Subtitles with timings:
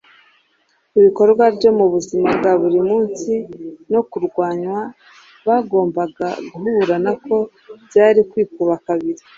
[0.97, 3.33] ibikorwa byo mu buzima bwa buri munsi
[3.91, 4.79] no kurwanywa
[5.47, 7.35] bagombaga guhura nako
[7.87, 9.21] byari kwikuba kabiri.